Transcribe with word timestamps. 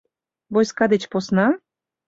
Войска 0.53 0.85
деч 0.93 1.03
посна?.. 1.11 1.47